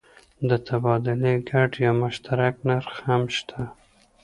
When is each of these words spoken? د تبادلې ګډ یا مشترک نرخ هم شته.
د 0.49 0.51
تبادلې 0.67 1.33
ګډ 1.49 1.71
یا 1.85 1.91
مشترک 2.01 2.55
نرخ 2.67 2.93
هم 3.07 3.23
شته. 3.35 3.61